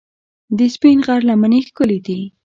د 0.57 0.59
سپین 0.75 0.97
غر 1.05 1.21
لمنې 1.29 1.59
ښکلې 1.67 1.99
دي 2.05 2.19